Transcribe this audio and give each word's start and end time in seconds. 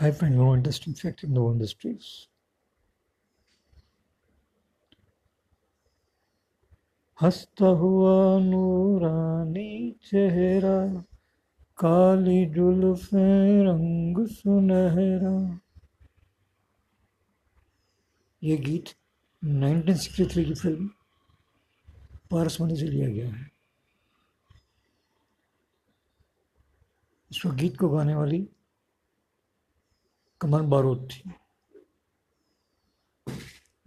Hi 0.00 0.10
friend, 0.10 0.34
you 0.34 0.40
know 0.40 0.54
interesting 0.54 0.94
fact 0.94 1.24
in 1.24 1.34
the 1.34 1.42
industries. 1.42 2.28
हंसता 7.22 7.66
हुआ 7.80 8.38
नूरानी 8.40 9.90
चेहरा 10.04 11.02
काली 11.82 12.46
जुल्फे 12.54 13.26
रंग 13.64 14.26
सुनहरा। 14.26 15.34
ये 18.42 18.56
गीत 18.56 18.94
1963 19.42 20.44
की 20.44 20.54
फ़िल्म 20.54 20.88
पारसमणि 22.30 22.76
से 22.76 22.86
लिया 22.86 23.08
गया 23.08 23.28
है। 23.30 23.50
इस 27.30 27.42
गीत 27.60 27.76
को 27.76 27.88
गाने 27.88 28.14
वाली 28.14 28.48
कमल 30.40 30.60
बारूद 30.60 31.08
थी। 31.10 31.30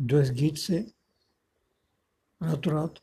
जो 0.00 0.20
इस 0.20 0.30
गीत 0.30 0.56
से 0.56 0.78
रातों 2.42 2.72
रात 2.74 2.94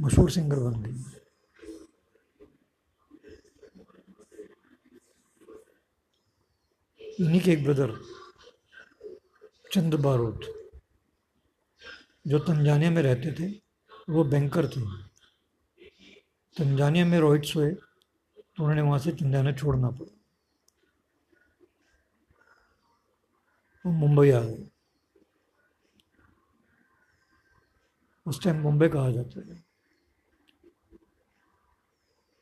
मशहूर 0.00 0.30
सिंगर 0.30 0.58
बन 0.58 0.82
गई। 0.82 1.20
इन्हीं 7.20 7.40
के 7.40 7.52
एक 7.52 7.64
ब्रदर, 7.64 7.92
चंद 9.72 9.94
बारूद, 9.94 10.40
जो 12.26 12.38
तंजानिया 12.38 12.90
में 12.90 13.02
रहते 13.02 13.32
थे, 13.32 13.62
वो 14.10 14.24
बैंकर 14.24 14.68
थे। 14.68 14.80
तंजानिया 16.56 17.04
में 17.06 17.18
रोहित 17.18 17.44
सोए 17.44 17.76
तो 18.60 18.64
उन्होंने 18.64 18.82
वहाँ 18.82 18.98
से 18.98 19.12
तंजानिया 19.12 19.52
छोड़ना 19.52 19.90
पड़ा। 19.90 20.20
वो 23.86 23.92
मुंबई 23.92 24.30
आ 24.30 24.40
गए। 24.40 24.68
उस 28.26 28.44
टाइम 28.44 28.60
मुंबई 28.60 28.88
कहा 28.88 29.10
जाता 29.10 29.40
है। 29.40 29.64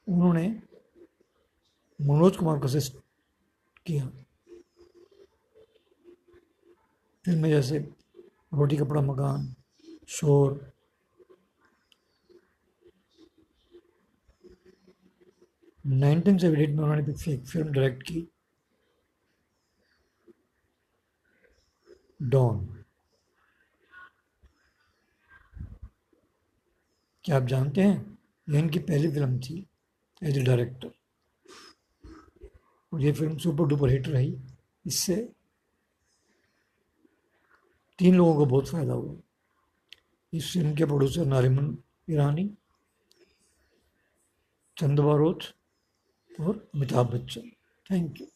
उन्होंने 0.09 0.62
मनोज 2.01 2.37
कुमार 2.37 2.59
को 2.59 2.64
असिस्ट 2.64 2.97
किया। 3.87 4.09
फ़िल्में 7.25 7.51
जैसे 7.51 7.79
रोटी 8.55 8.77
कपड़ा 8.77 9.01
मकान, 9.01 9.55
शोर 10.09 10.73
नाइनटीन 15.89 16.39
सेवेंटी 16.39 16.62
एट 16.62 16.70
में 16.70 16.83
उन्होंने 16.84 17.33
एक 17.33 17.47
फ़िल्म 17.47 17.72
डायरेक्ट 17.72 18.03
की। 18.03 18.27
डॉन। 22.22 22.84
क्या 27.25 27.36
आप 27.36 27.42
जानते 27.42 27.80
हैं? 27.80 28.19
यह 28.48 28.58
इनकी 28.58 28.78
पहली 28.78 29.08
फ़िल्म 29.08 29.39
थी, 29.41 29.67
एज 30.22 30.39
ए 30.39 30.42
डायरेक्टर। 30.42 30.91
और 32.92 33.02
ये 33.02 33.12
फ़िल्म 33.12 33.39
सुपर 33.39 33.64
डुपर 33.64 33.91
हिट 33.91 34.08
रही। 34.08 34.36
इससे 34.86 35.17
तीन 37.98 38.14
लोगों 38.14 38.34
को 38.34 38.47
बहुत 38.47 38.69
फ़ायदा 38.69 38.92
हुआ। 38.92 39.17
इस 40.33 40.52
फ़िल्म 40.52 40.75
के 40.75 40.84
प्रोड्यूसर 40.84 41.27
नारिमन 41.27 41.77
ईरानी, 42.11 42.50
चंद 44.77 45.00
बारोत 45.00 45.55
और 46.41 46.70
अमिताभ 46.75 47.06
बच्चन। 47.06 47.50
Thank 47.91 48.20
you 48.20 48.27